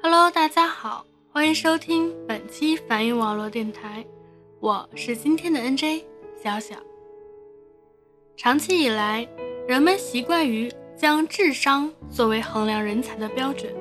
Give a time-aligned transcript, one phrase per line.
[0.00, 4.04] Hello，大家好，欢迎收听本期梵语网络电台，
[4.60, 6.04] 我是今天的 NJ
[6.42, 6.76] 小小。
[8.36, 9.26] 长期以来，
[9.66, 13.74] 人们习惯于将智商作为衡量人才的标准，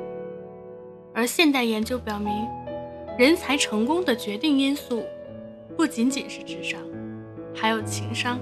[1.13, 2.33] 而现代研究表明，
[3.17, 5.03] 人才成功的决定因素
[5.77, 6.81] 不仅仅是智商，
[7.53, 8.39] 还有情商。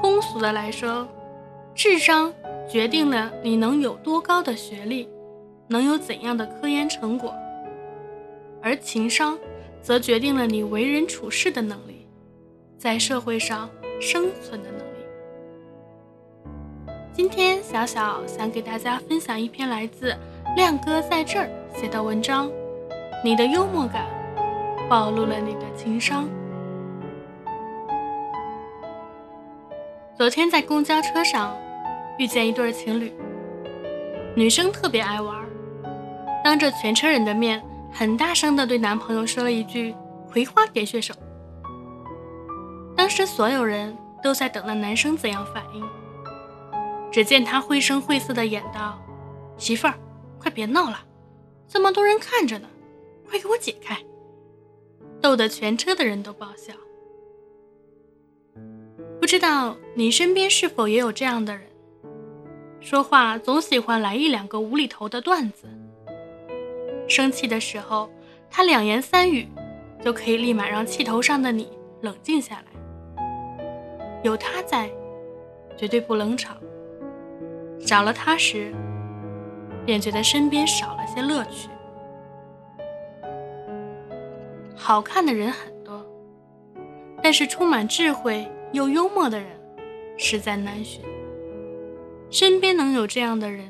[0.00, 1.08] 通俗的来说，
[1.74, 2.32] 智商
[2.70, 5.08] 决定了你能有多高的学历。
[5.72, 7.32] 能有怎样的科研成果，
[8.60, 9.38] 而情商
[9.80, 12.08] 则决定了你为人处事的能力，
[12.76, 13.70] 在社会上
[14.00, 14.90] 生存的能力。
[17.12, 20.12] 今天小小想给大家分享一篇来自
[20.56, 22.50] 亮哥在这儿写的文章，
[23.24, 24.06] 你的幽默感
[24.88, 26.28] 暴露了你的情商。
[30.16, 31.56] 昨天在公交车上
[32.18, 33.12] 遇见一对情侣，
[34.34, 35.48] 女生特别爱玩。
[36.42, 39.94] 当着全车人的面，很大声地对男朋友说了一句
[40.30, 41.14] “葵花点穴手”。
[42.96, 45.84] 当时所有人都在等那男生怎样反应。
[47.12, 48.98] 只见他绘声绘色地演道
[49.58, 49.94] ：“媳妇儿，
[50.38, 51.00] 快别闹了，
[51.66, 52.68] 这么多人看着呢，
[53.28, 53.98] 快给我解开！”
[55.20, 56.72] 逗得全车的人都爆笑。
[59.20, 61.62] 不知道你身边是否也有这样的人，
[62.80, 65.66] 说话总喜欢来一两个无厘头的段子。
[67.10, 68.08] 生气的时候，
[68.48, 69.48] 他两言三语
[70.00, 71.68] 就可以立马让气头上的你
[72.02, 73.26] 冷静下来。
[74.22, 74.88] 有他在，
[75.76, 76.56] 绝对不冷场。
[77.80, 78.72] 少了他时，
[79.84, 81.68] 便觉得身边少了些乐趣。
[84.76, 86.06] 好看的人很多，
[87.20, 89.48] 但是充满智慧又幽默的人
[90.16, 91.02] 实在难寻。
[92.30, 93.68] 身边能有这样的人，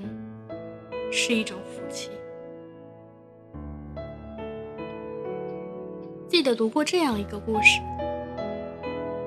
[1.11, 2.11] 是一种福气。
[6.41, 7.83] 记得读过这样一个故事：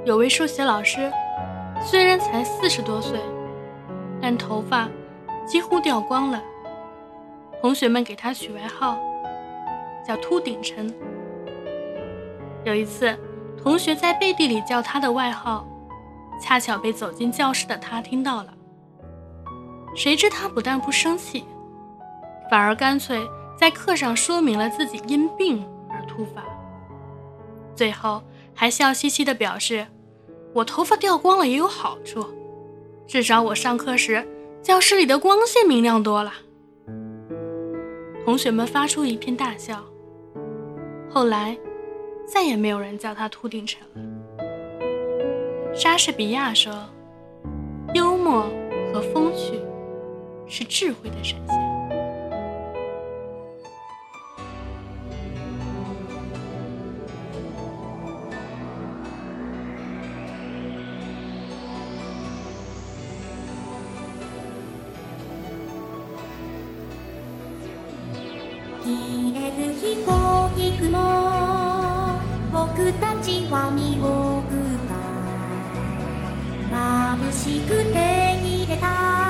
[0.03, 1.13] 有位数学老师，
[1.79, 3.19] 虽然才四十多岁，
[4.19, 4.89] 但头发
[5.45, 6.41] 几乎掉光了。
[7.61, 8.97] 同学们给他取外号，
[10.03, 10.91] 叫“秃顶陈”。
[12.65, 13.15] 有一次，
[13.61, 15.67] 同学在背地里叫他的外号，
[16.41, 18.51] 恰巧被走进教室的他听到了。
[19.95, 21.45] 谁知他不但不生气，
[22.49, 23.21] 反而干脆
[23.55, 26.41] 在课上说明了自己因病而秃发。
[27.75, 28.21] 最后
[28.53, 29.87] 还笑嘻嘻地表示
[30.53, 32.25] ：“我头发掉光了也有好处，
[33.07, 34.27] 至少我上课时
[34.61, 36.33] 教室里的光线明亮多了。”
[38.23, 39.83] 同学们发出一片大笑。
[41.09, 41.57] 后来，
[42.25, 44.01] 再也没有人叫他秃顶陈了。
[45.75, 46.71] 莎士比亚说
[47.93, 48.47] ：“幽默
[48.93, 49.59] 和风趣
[50.47, 51.57] 是智慧的闪现。”
[68.93, 70.93] 見える飛行機雲
[72.51, 74.93] 僕たちは見送った。
[77.17, 77.97] 眩しくて
[78.41, 79.22] 逃げた。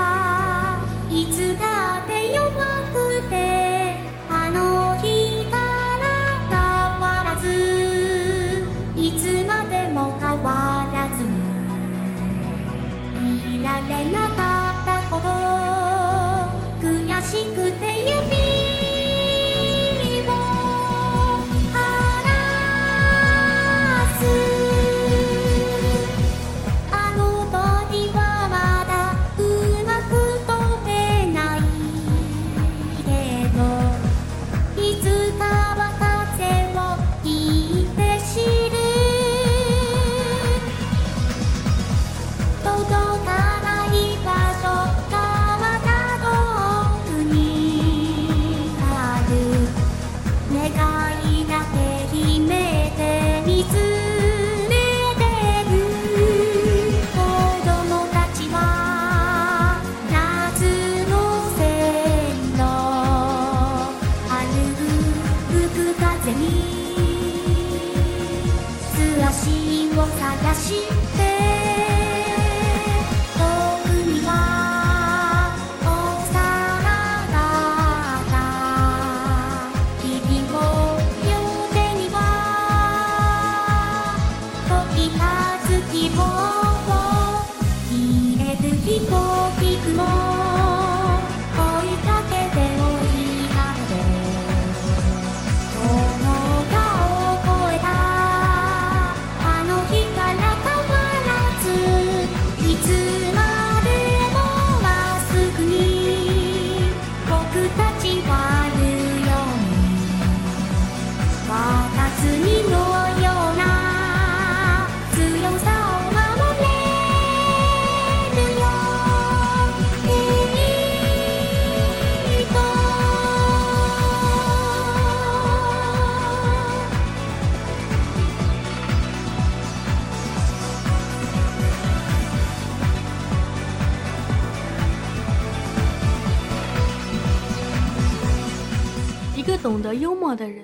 [139.63, 140.61] 懂得幽默的人，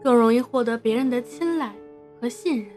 [0.00, 1.72] 更容易获得别人的青睐
[2.20, 2.68] 和信任。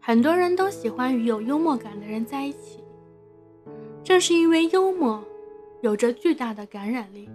[0.00, 2.82] 很多人都喜欢与有幽默感的人在一起，
[4.02, 5.22] 正是因为幽默
[5.82, 7.28] 有着巨大的感染力。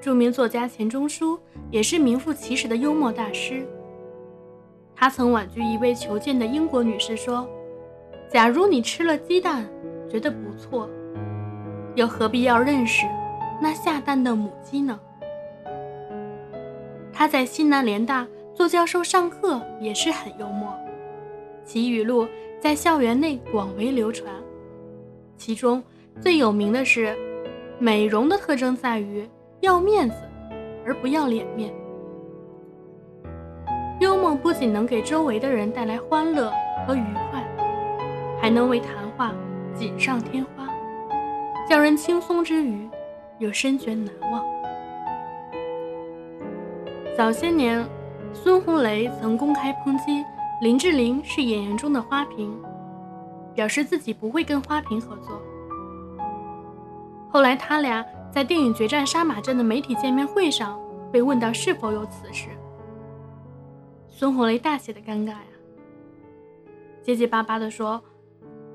[0.00, 1.38] 著名作家钱钟书
[1.70, 3.66] 也是名副其实的幽默大师。
[4.96, 7.46] 他曾婉拒一位求见的英国女士说
[8.32, 9.68] ：“假如你吃了鸡蛋，
[10.08, 10.88] 觉得不错，
[11.96, 13.06] 又何必要认识
[13.60, 14.98] 那下蛋的母鸡呢？”
[17.12, 20.72] 他在西南联大做教授上课也是很幽默，
[21.64, 22.26] 其语录
[22.60, 24.32] 在校园内广为流传。
[25.36, 25.82] 其中
[26.20, 27.16] 最有名的是
[27.78, 29.28] ：“美容的特征在于。”
[29.60, 30.16] 要面子，
[30.84, 31.72] 而不要脸面。
[33.98, 36.52] 幽默不仅能给周围的人带来欢乐
[36.86, 37.42] 和愉快，
[38.38, 39.32] 还能为谈话
[39.74, 40.68] 锦上添花，
[41.66, 42.86] 叫人轻松之余
[43.38, 44.44] 又深觉难忘。
[47.16, 47.86] 早些年，
[48.32, 50.24] 孙红雷曾公开抨击
[50.60, 52.54] 林志玲是演员中的花瓶，
[53.54, 55.40] 表示自己不会跟花瓶合作。
[57.30, 58.04] 后来他俩。
[58.34, 60.76] 在电影《决战杀马镇》的媒体见面会上，
[61.12, 62.48] 被问到是否有此事，
[64.08, 65.46] 孙红雷大写的尴尬呀，
[67.00, 68.02] 结结巴巴地说：“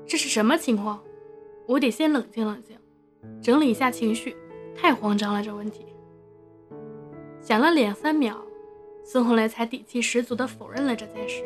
[0.08, 0.98] 这是什么情况？
[1.66, 2.74] 我得先冷静冷静，
[3.42, 4.34] 整理一下情绪，
[4.76, 5.86] 太慌张了这问题。”
[7.40, 8.36] 想了两三秒，
[9.04, 11.42] 孙红雷才底气十足地否认了这件事。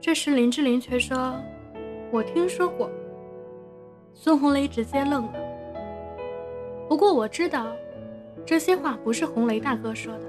[0.00, 1.34] 这时林志玲却说
[2.10, 2.90] ：“我听说过。”
[4.14, 5.34] 孙红雷直接愣了。
[6.88, 7.66] 不过我知道，
[8.46, 10.20] 这些话不是红雷大哥说的。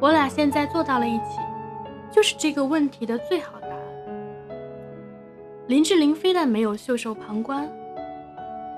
[0.00, 1.38] 我俩现在坐到了一起，
[2.10, 3.78] 就是这个问题的最好答案。
[5.68, 7.70] 林志玲非但没有袖手旁观，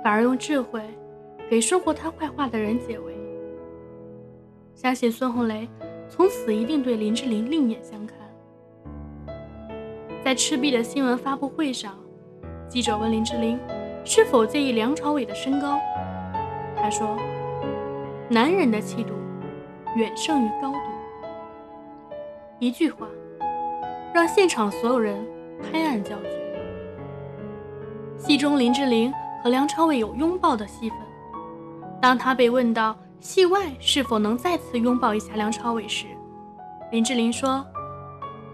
[0.03, 0.83] 反而用智慧
[1.49, 3.15] 给说过他坏话的人解围。
[4.75, 5.69] 相信孙红雷
[6.09, 8.19] 从此一定对林志玲另眼相看。
[10.25, 11.99] 在赤壁的新闻发布会上，
[12.69, 13.59] 记者问林志玲
[14.05, 15.79] 是否介意梁朝伟的身高。
[16.77, 17.17] 他说
[18.29, 19.13] ：“男人的气度
[19.97, 20.79] 远胜于高度。”
[22.59, 23.07] 一句话，
[24.15, 25.25] 让现场所有人
[25.61, 26.31] 拍案叫绝。
[28.17, 29.13] 戏中林志玲
[29.43, 30.99] 和梁朝伟有拥抱的戏份，
[32.05, 36.05] 当他被问到戏外是否能再次拥抱一下梁朝伟时，
[36.93, 37.65] 林志玲说：“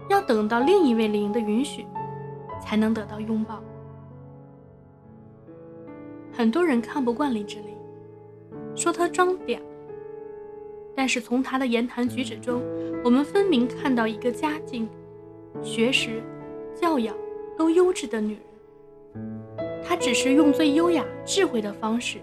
[0.07, 1.85] 要等到另一位林的允许，
[2.61, 3.61] 才能得到拥抱。”
[6.31, 7.75] 很多人看不惯林志玲。
[8.73, 9.59] 说她装嗲，
[10.95, 12.63] 但是从她的言谈举止中，
[13.03, 14.87] 我们分明看到一个家境、
[15.61, 16.23] 学识、
[16.73, 17.13] 教养
[17.57, 18.37] 都优质的女
[19.15, 19.83] 人。
[19.83, 22.19] 她只是用最优雅、智慧的方式，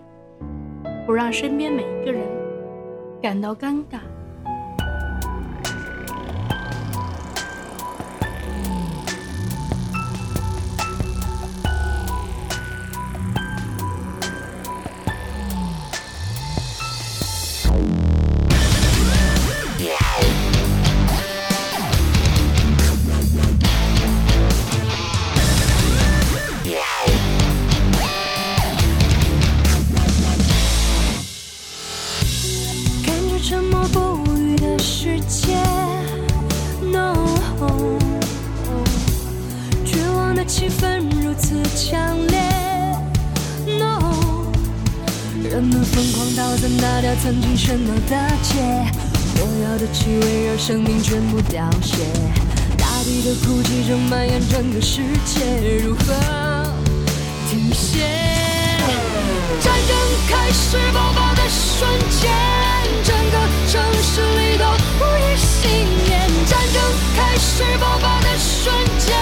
[1.09, 2.23] 不让身边每一个人
[3.23, 4.01] 感到尴尬。
[49.93, 52.05] 气味让生命全部凋谢。
[52.77, 55.45] 大地的哭泣正蔓延整个世界，
[55.83, 56.15] 如何
[57.51, 58.07] 停歇？
[59.61, 59.97] 战争
[60.29, 61.89] 开始爆发的瞬
[62.21, 62.31] 间，
[63.05, 63.37] 整个
[63.71, 64.65] 城市里都
[64.99, 65.71] 无一幸
[66.07, 66.29] 免。
[66.47, 66.83] 战争
[67.17, 69.17] 开始爆发的瞬间，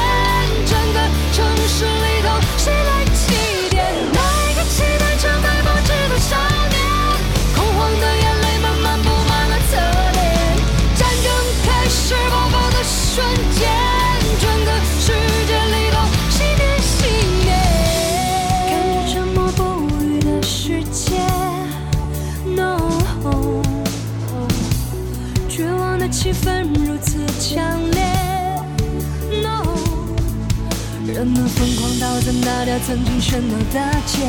[31.27, 34.23] 怎么疯狂到怎打掉曾经喧闹的街？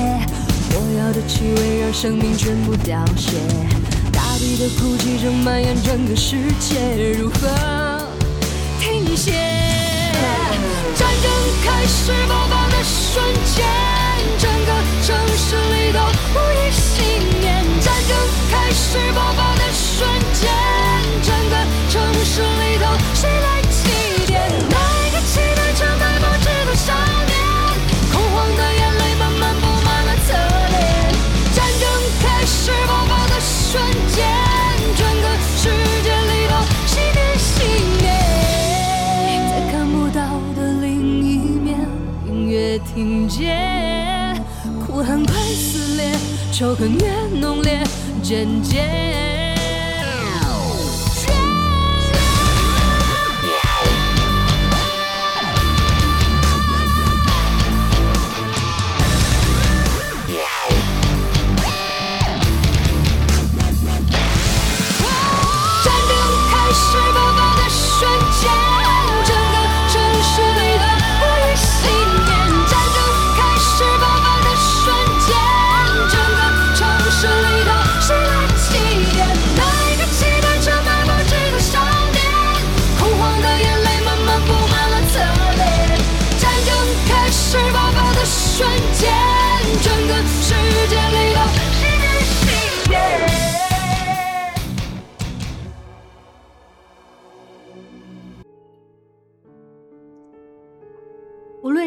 [0.71, 3.37] 火药的气味让生命全部凋谢，
[4.11, 8.01] 大地的哭泣正蔓延整个世界，如何
[8.79, 9.31] 停歇？
[10.95, 11.31] 战争
[11.63, 13.63] 开始爆发的瞬间，
[14.39, 14.73] 整个
[15.05, 15.99] 城市里都
[16.33, 17.05] 无一幸
[17.39, 17.63] 免。
[17.79, 18.17] 战争
[18.49, 20.49] 开始爆发的瞬间，
[21.21, 21.55] 整个
[21.91, 24.76] 城市里头谁来祭奠？
[42.97, 44.43] 听见，
[44.83, 46.11] 苦恨快撕裂，
[46.51, 47.83] 仇恨越浓烈，
[48.23, 49.36] 渐渐。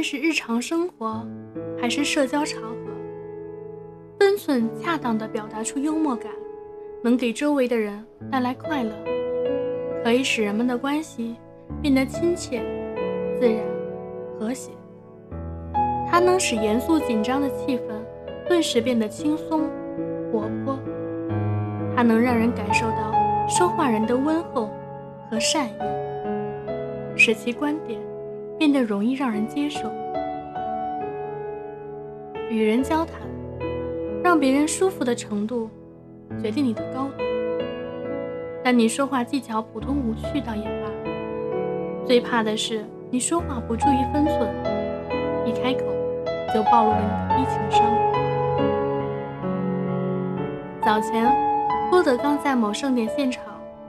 [0.00, 1.22] 论是日常生活，
[1.78, 2.76] 还是社交场合，
[4.18, 6.32] 分寸恰当地表达出幽默感，
[7.02, 8.02] 能给周围的人
[8.32, 8.90] 带来快乐，
[10.02, 11.36] 可以使人们的关系
[11.82, 12.62] 变得亲切、
[13.38, 13.62] 自然、
[14.38, 14.70] 和谐。
[16.10, 19.68] 它能使严肃紧张的气氛顿时变得轻松、
[20.32, 20.78] 活泼。
[21.94, 23.12] 它能让人感受到
[23.46, 24.70] 说话人的温厚
[25.30, 28.00] 和善意，使其观点。
[28.60, 29.90] 变得容易让人接受。
[32.50, 33.22] 与人交谈，
[34.22, 35.70] 让别人舒服的程度，
[36.42, 37.24] 决定你的高度。
[38.62, 40.90] 但你说话技巧普通无趣倒也罢，
[42.04, 44.54] 最怕的是你说话不注意分寸，
[45.46, 45.86] 一开口
[46.52, 47.82] 就暴露了你的低情商。
[50.82, 51.34] 早前，
[51.88, 53.42] 郭德纲在某盛典现场，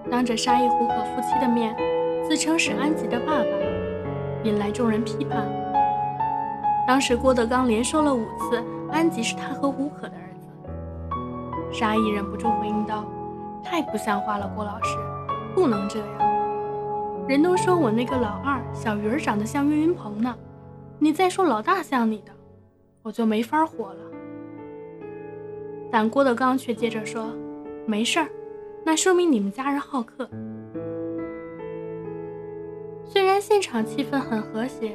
[0.09, 1.75] 当着沙溢胡可夫妻的面，
[2.23, 3.70] 自称是安吉的爸爸。
[4.43, 5.47] 引来众人批判。
[6.87, 10.47] 当时郭德纲连说了五次安吉是他和吴可的儿子，
[11.71, 13.05] 沙溢忍不住回应道
[13.63, 14.97] ：“太不像话了，郭老师，
[15.53, 16.07] 不能这样。
[17.27, 20.35] 人都说我那个老二小鱼儿长得像岳云鹏呢，
[20.99, 22.31] 你再说老大像你的，
[23.03, 23.99] 我就没法活了。”
[25.91, 27.27] 但郭德纲却接着说
[27.85, 28.27] ：“没事儿，
[28.83, 30.27] 那说明你们家人好客。”
[33.41, 34.91] 现场气氛很和谐，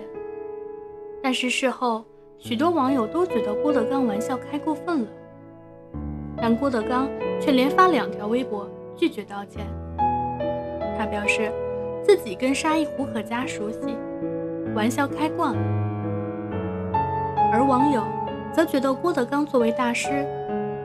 [1.20, 2.04] 但是事后
[2.38, 5.08] 许多网友都觉得郭德纲玩笑开过分了。
[6.40, 7.08] 但郭德纲
[7.40, 9.66] 却连发两条微博拒绝道歉。
[10.96, 11.50] 他表示
[12.04, 13.96] 自己跟沙溢胡可家熟悉，
[14.76, 15.60] 玩笑开惯了。
[17.52, 18.04] 而网友
[18.52, 20.24] 则觉得郭德纲作为大师，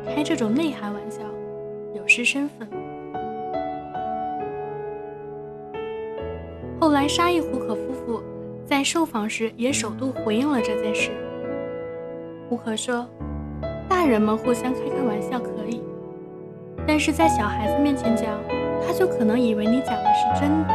[0.03, 1.22] 开这种内涵玩笑
[1.94, 2.68] 有失身份。
[6.91, 8.21] 后来，沙溢胡可夫妇
[8.65, 11.10] 在受访时也首度回应了这件事。
[12.50, 13.07] 胡可说
[13.88, 15.81] ：“大人们互相开开玩笑可以，
[16.86, 18.38] 但是在小孩子面前讲，
[18.86, 20.74] 他就可能以为你讲的是真的。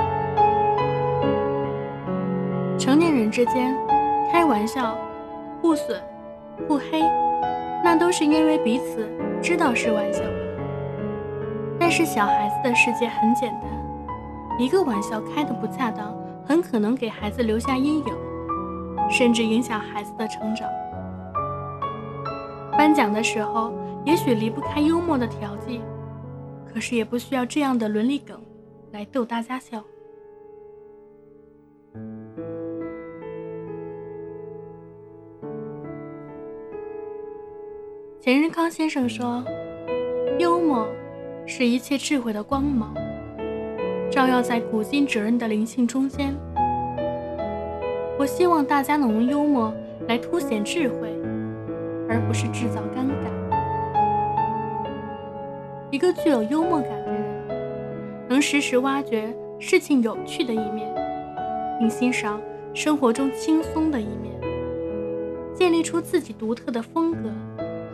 [2.79, 3.77] 成年人之间
[4.33, 4.97] 开玩笑、
[5.61, 6.01] 互损、
[6.67, 7.03] 互黑，
[7.85, 9.07] 那都是因为彼此
[9.43, 10.23] 知道是玩笑。
[11.79, 13.71] 但是小孩子的世界很简单。”
[14.59, 18.05] 一个玩笑开得不恰当，很可能给孩子留下阴影，
[19.11, 20.69] 甚至影响孩子的成长。
[22.73, 23.73] 颁奖的时候，
[24.05, 25.81] 也许离不开幽默的调剂，
[26.73, 28.41] 可是也不需要这样的伦理梗
[28.93, 29.83] 来逗大家笑。
[38.21, 39.45] 钱仁康先生说
[40.41, 40.89] ：“幽默
[41.47, 42.93] 是一切智慧的光芒。”
[44.11, 46.35] 照耀在古今哲人的灵性中间。
[48.19, 49.75] 我希望大家能用幽默
[50.09, 51.13] 来凸显智慧，
[52.09, 53.27] 而不是制造尴尬。
[55.91, 57.23] 一个具有幽默感的人，
[58.29, 60.89] 能时时挖掘事情有趣的一面，
[61.79, 62.41] 并欣赏
[62.73, 64.35] 生活中轻松的一面，
[65.55, 67.29] 建立出自己独特的风格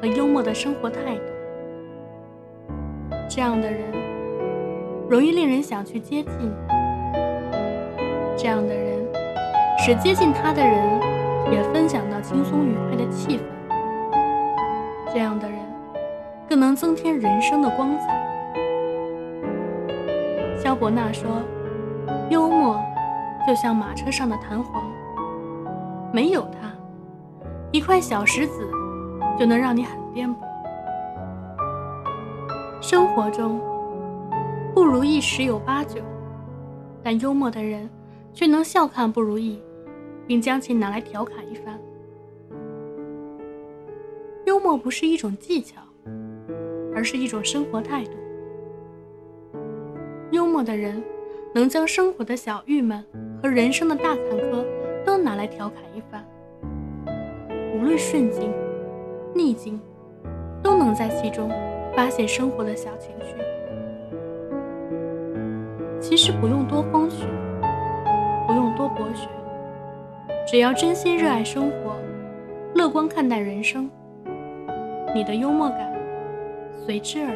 [0.01, 1.23] 和幽默的生活态度。
[3.29, 4.12] 这样的人。
[5.13, 6.33] 容易令人想去接近，
[8.35, 8.99] 这样的人
[9.79, 10.75] 使接近他的人
[11.53, 13.43] 也分享到轻松愉快的气氛。
[15.13, 15.59] 这样的人
[16.49, 18.07] 更能增添人生的光彩。
[20.57, 21.43] 萧伯纳说
[22.33, 22.81] ：“幽默
[23.47, 24.83] 就像马车上的弹簧，
[26.11, 26.71] 没有它，
[27.71, 28.67] 一块小石子
[29.39, 30.37] 就能让你很颠簸。”
[32.81, 33.61] 生活中。
[34.75, 36.01] 不如意十有八九，
[37.03, 37.89] 但幽默的人
[38.33, 39.61] 却能笑看不如意，
[40.27, 41.79] 并将其拿来调侃一番。
[44.47, 45.81] 幽默不是一种技巧，
[46.95, 48.13] 而是一种生活态度。
[50.31, 51.03] 幽默的人
[51.55, 53.05] 能将生活的小郁闷
[53.43, 54.65] 和人生的大坎坷
[55.05, 56.27] 都拿来调侃一番，
[57.77, 58.51] 无论顺境、
[59.35, 59.79] 逆境，
[60.63, 61.51] 都能在其中
[61.95, 63.37] 发现生活的小情绪。
[66.15, 67.25] 其实不用多风学，
[68.47, 69.27] 不用多博学，
[70.47, 71.97] 只要真心热爱生活，
[72.75, 73.91] 乐观看待人生，
[75.15, 75.91] 你的幽默感
[76.85, 77.35] 随之而来。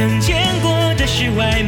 [0.00, 1.62] 曾见过的世外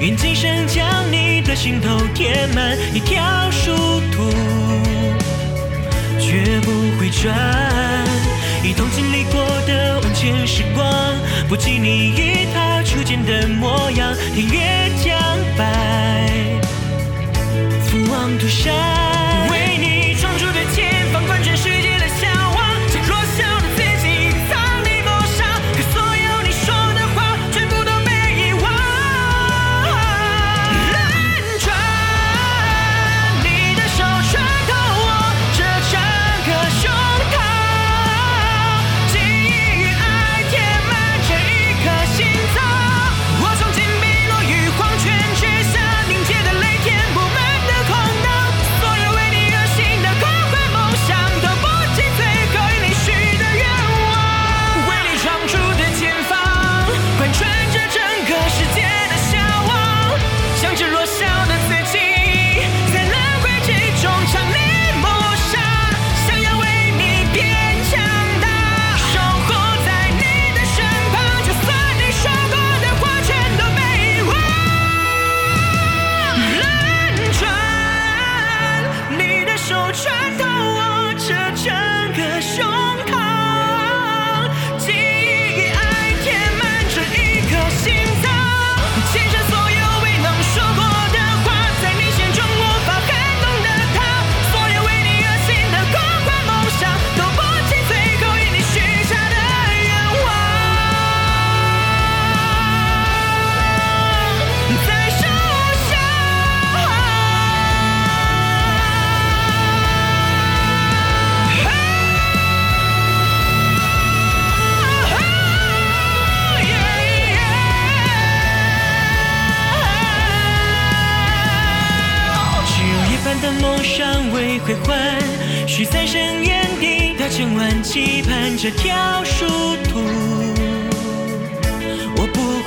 [0.00, 3.70] 愿今生将你的心头填满一条殊
[4.10, 4.30] 途，
[6.18, 7.36] 绝不回转。
[8.64, 10.86] 一同经历过的万千时光，
[11.50, 15.20] 不及你一踏初见的模样，天月将
[15.58, 16.40] 白，
[17.84, 18.72] 赴望涂山，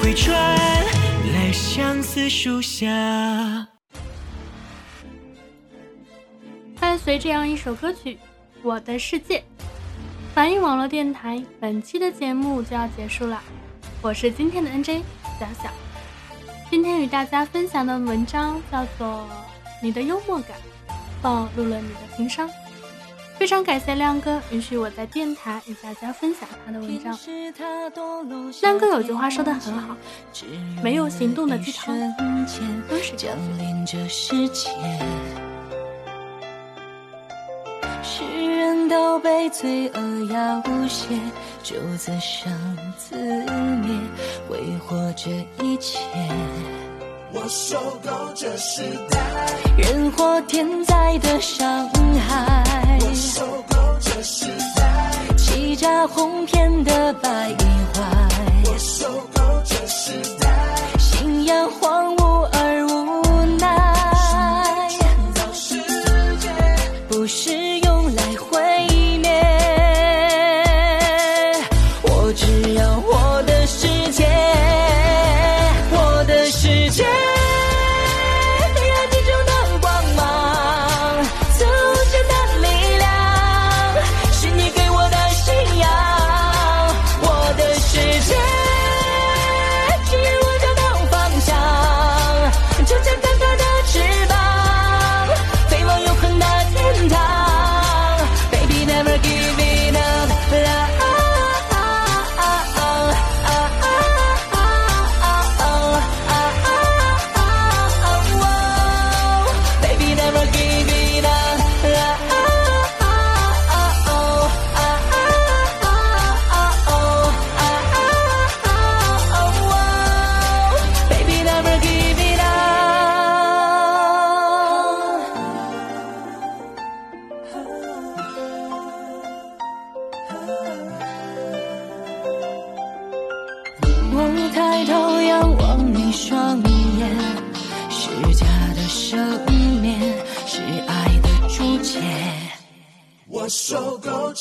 [0.03, 0.35] 回转
[1.33, 2.89] 来相思树下。
[6.77, 8.15] 伴随这样一首歌曲
[8.61, 9.39] 《我的世界》，
[10.35, 13.41] 凡音网络电台本期的节目就要结束了。
[14.01, 15.03] 我是今天的 NJ
[15.39, 15.69] 小小，
[16.69, 19.07] 今天与大家分享的文章叫做
[19.81, 20.57] 《你的幽默感
[21.21, 22.49] 暴露了你的情商。
[23.37, 27.17] 非常感谢亮哥允许我在电台与大家分享他的文章。
[28.61, 29.95] 亮哥有句话说的很好，
[30.81, 31.95] 没有行动的鸡汤
[32.87, 34.69] 都是降临这世界。
[38.01, 41.19] 世人都被罪恶要挟，
[41.61, 42.51] 就自生
[42.97, 43.99] 自灭，
[44.47, 45.29] 挥霍这
[45.61, 45.99] 一切。
[47.35, 49.19] 我受够这时代，
[49.75, 51.89] 人祸天灾的伤
[52.29, 57.29] 害，我受够这时代，欺诈哄骗的败
[57.93, 58.29] 坏，
[58.65, 60.47] 我受够这时代，
[60.99, 62.22] 信仰荒芜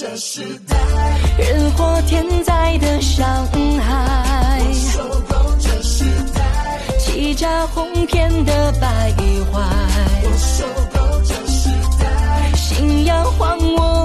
[0.03, 0.77] 这时代，
[1.39, 3.47] 人祸天灾的伤
[3.79, 6.43] 害，受够这时代，
[6.99, 8.89] 欺诈哄骗的败
[9.53, 9.61] 坏，
[10.25, 11.69] 我受够这时
[12.01, 14.02] 代，信仰荒芜